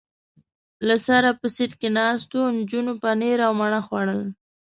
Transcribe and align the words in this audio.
له 0.87 0.95
سره 1.07 1.29
په 1.39 1.47
سېټ 1.55 1.71
کې 1.79 1.89
ناست 1.97 2.29
و، 2.37 2.41
نجونو 2.57 2.93
پنیر 3.01 3.37
او 3.47 3.51
مڼه 3.59 3.79
خوړل. 3.85 4.21